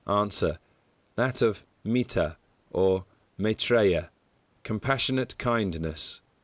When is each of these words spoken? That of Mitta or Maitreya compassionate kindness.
That 1.15 1.43
of 1.43 1.63
Mitta 1.83 2.35
or 2.71 3.05
Maitreya 3.37 4.09
compassionate 4.63 5.37
kindness. 5.37 6.21